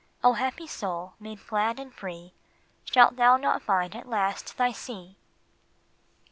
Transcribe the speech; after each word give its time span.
O 0.23 0.33
happy 0.33 0.65
soul! 0.65 1.13
made 1.19 1.39
glad, 1.45 1.77
made 1.77 1.93
free, 1.93 2.33
Shalt 2.85 3.17
thou 3.17 3.37
not 3.37 3.61
find 3.61 3.95
at 3.95 4.09
last 4.09 4.57
thy 4.57 4.71
sea 4.71 5.15